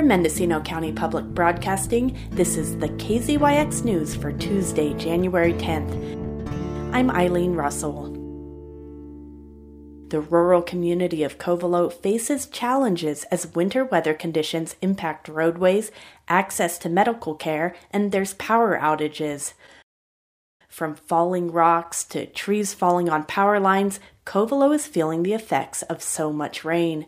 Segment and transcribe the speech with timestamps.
[0.00, 6.94] For Mendocino County Public Broadcasting, this is the KZYX News for Tuesday, January 10th.
[6.94, 8.04] I'm Eileen Russell.
[10.08, 15.92] The rural community of Covelo faces challenges as winter weather conditions impact roadways,
[16.28, 19.52] access to medical care, and there's power outages.
[20.66, 26.02] From falling rocks to trees falling on power lines, Covelo is feeling the effects of
[26.02, 27.04] so much rain.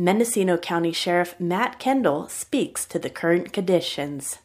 [0.00, 4.38] Mendocino County Sheriff Matt Kendall speaks to the current conditions.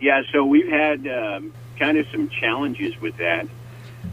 [0.00, 3.46] Yeah, so we've had um, kind of some challenges with that.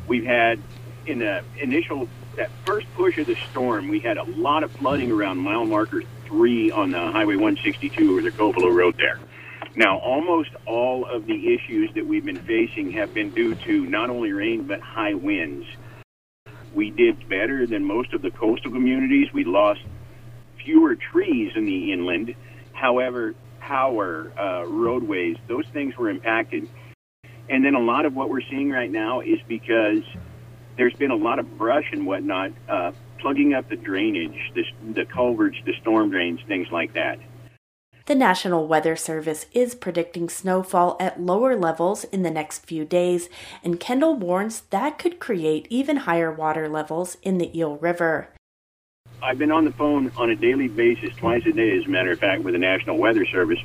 [0.05, 0.59] We've had
[1.05, 5.13] in the initial that first push of the storm, we had a lot of flooding
[5.13, 9.17] around mile marker three on the Highway 162 or the Covelo Road there.
[9.77, 14.09] Now, almost all of the issues that we've been facing have been due to not
[14.09, 15.65] only rain but high winds.
[16.73, 19.31] We did better than most of the coastal communities.
[19.31, 19.79] We lost
[20.65, 22.35] fewer trees in the inland.
[22.73, 26.67] However, power, uh, roadways, those things were impacted.
[27.49, 30.03] And then a lot of what we're seeing right now is because
[30.77, 35.05] there's been a lot of brush and whatnot uh, plugging up the drainage, the, the
[35.05, 37.19] culverts, the storm drains, things like that.
[38.07, 43.29] The National Weather Service is predicting snowfall at lower levels in the next few days,
[43.63, 48.29] and Kendall warns that could create even higher water levels in the Eel River.
[49.25, 52.11] I've been on the phone on a daily basis, twice a day, as a matter
[52.11, 53.57] of fact, with the National Weather Service,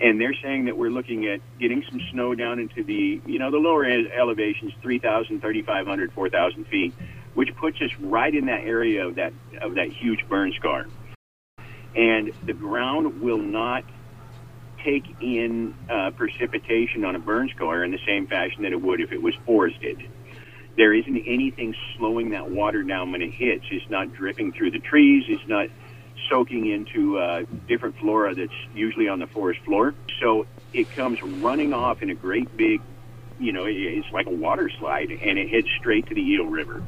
[0.00, 3.50] and they're saying that we're looking at getting some snow down into the, you know,
[3.50, 6.94] the lower elevations, 3,000, 3,500, 4,000 feet,
[7.34, 10.86] which puts us right in that area of that of that huge burn scar.
[11.96, 13.84] And the ground will not
[14.84, 19.00] take in uh, precipitation on a burn scar in the same fashion that it would
[19.00, 20.08] if it was forested
[20.76, 23.64] there isn't anything slowing that water down when it hits.
[23.70, 25.24] It's not dripping through the trees.
[25.28, 25.68] It's not
[26.30, 29.94] soaking into uh, different flora that's usually on the forest floor.
[30.20, 32.80] So it comes running off in a great big,
[33.38, 36.82] you know, it's like a water slide, and it heads straight to the Eel River.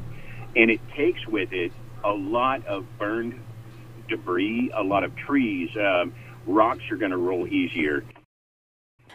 [0.57, 1.73] And it takes with it
[2.03, 3.39] a lot of burned
[4.09, 5.71] debris, a lot of trees.
[5.77, 6.15] Um,
[6.47, 8.05] rocks are going to roll easier.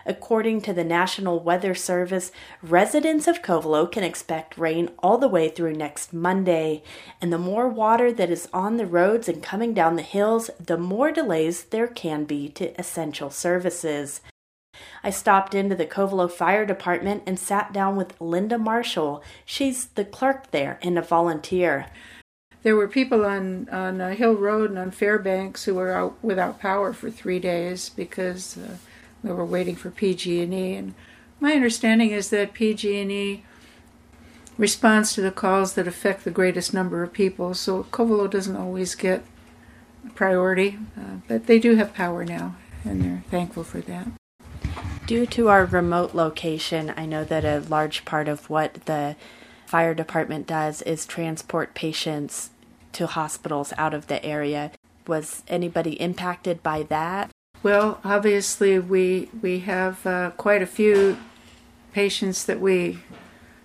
[0.10, 2.32] According to the National Weather Service,
[2.64, 6.82] residents of Covelo can expect rain all the way through next Monday.
[7.22, 10.80] And the more water that is on the roads and coming down the hills, the
[10.80, 14.22] more delays there can be to essential services.
[15.04, 19.22] I stopped into the Covelo Fire Department and sat down with Linda Marshall.
[19.46, 21.86] She's the clerk there and a volunteer.
[22.64, 26.94] There were people on on Hill Road and on Fairbanks who were out without power
[26.94, 28.78] for three days because uh,
[29.24, 30.94] we were waiting for PG&E and
[31.40, 33.44] my understanding is that PG&E
[34.58, 38.96] responds to the calls that affect the greatest number of people so Covelo doesn't always
[38.96, 39.24] get
[40.16, 44.08] priority uh, but they do have power now and they're thankful for that.
[45.06, 49.16] Due to our remote location i know that a large part of what the
[49.66, 52.50] fire department does is transport patients
[52.92, 54.72] to hospitals out of the area.
[55.06, 57.30] Was anybody impacted by that
[57.62, 61.18] well, obviously, we we have uh, quite a few
[61.92, 63.00] patients that we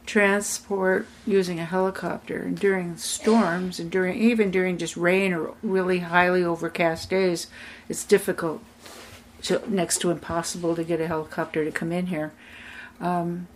[0.06, 6.00] transport using a helicopter, and during storms, and during even during just rain or really
[6.00, 7.47] highly overcast days,
[7.88, 8.62] it's difficult,
[9.43, 12.33] to, next to impossible, to get a helicopter to come in here.
[13.00, 13.49] Um,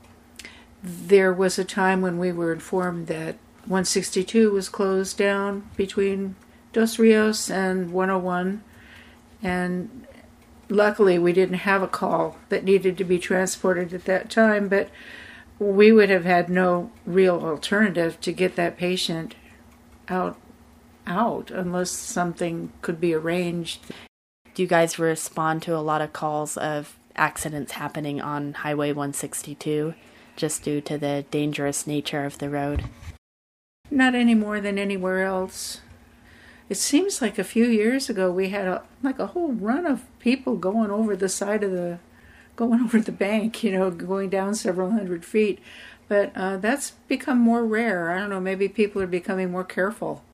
[0.82, 3.34] there was a time when we were informed that
[3.64, 6.36] 162 was closed down between
[6.72, 8.62] Dos Rios and 101,
[9.42, 10.06] and
[10.68, 14.90] luckily we didn't have a call that needed to be transported at that time, but
[15.58, 19.34] we would have had no real alternative to get that patient
[20.08, 20.38] out
[21.06, 23.80] out unless something could be arranged.
[24.54, 29.94] Do you guys respond to a lot of calls of accidents happening on Highway 162
[30.36, 32.84] just due to the dangerous nature of the road?
[33.90, 35.80] Not any more than anywhere else
[36.68, 40.04] it seems like a few years ago we had a like a whole run of
[40.18, 41.98] people going over the side of the
[42.56, 45.58] going over the bank you know going down several hundred feet.
[46.08, 48.10] But uh, that's become more rare.
[48.10, 50.24] I don't know maybe people are becoming more careful.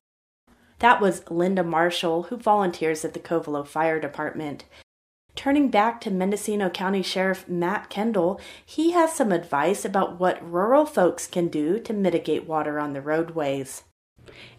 [0.79, 4.65] That was linda marshall who volunteers at the covelo fire department.
[5.35, 10.85] Turning back to Mendocino County Sheriff Matt Kendall, he has some advice about what rural
[10.85, 13.83] folks can do to mitigate water on the roadways.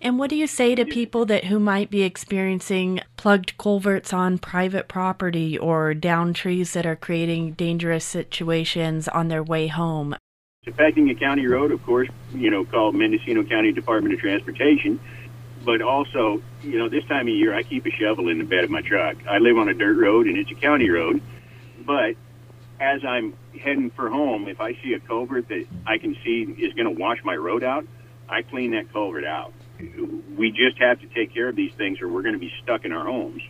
[0.01, 4.39] And what do you say to people that who might be experiencing plugged culverts on
[4.39, 10.15] private property or down trees that are creating dangerous situations on their way home?
[10.67, 14.99] Affecting a county road, of course, you know, called Mendocino County Department of Transportation.
[15.67, 18.63] but also, you know, this time of year, I keep a shovel in the bed
[18.65, 19.17] of my truck.
[19.29, 21.21] I live on a dirt road, and it's a county road.
[21.85, 22.15] But
[22.79, 26.73] as I'm heading for home, if I see a culvert that I can see is
[26.75, 27.85] going to wash my road out,
[28.29, 29.53] I clean that culvert out.
[30.37, 32.85] We just have to take care of these things, or we're going to be stuck
[32.85, 33.43] in our homes.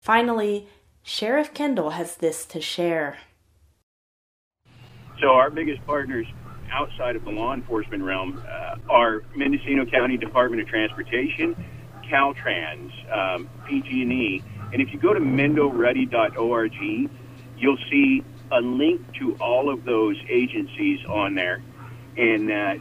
[0.00, 0.68] Finally,
[1.02, 3.18] Sheriff Kendall has this to share.
[5.20, 6.26] So, our biggest partners
[6.70, 11.54] outside of the law enforcement realm uh, are Mendocino County Department of Transportation,
[12.04, 14.42] Caltrans, um, PG&E,
[14.72, 16.72] and if you go to mendoready.org,
[17.58, 21.62] you'll see a link to all of those agencies on there.
[22.16, 22.74] And uh,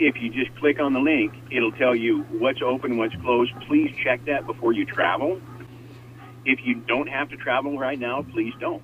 [0.00, 3.52] if you just click on the link, it'll tell you what's open, what's closed.
[3.66, 5.40] Please check that before you travel.
[6.44, 8.82] If you don't have to travel right now, please don't.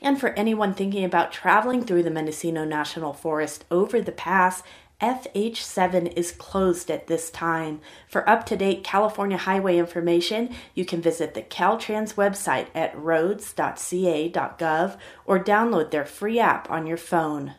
[0.00, 4.62] And for anyone thinking about traveling through the Mendocino National Forest over the pass,
[5.00, 7.80] FH7 is closed at this time.
[8.08, 14.96] For up to date California highway information, you can visit the Caltrans website at roads.ca.gov
[15.24, 17.54] or download their free app on your phone.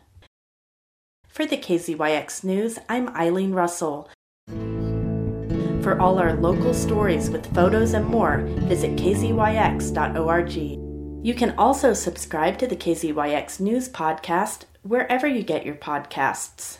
[1.30, 4.10] For the KZYX News, I'm Eileen Russell.
[4.48, 10.52] For all our local stories with photos and more, visit kzyx.org.
[11.24, 16.79] You can also subscribe to the KZYX News podcast wherever you get your podcasts.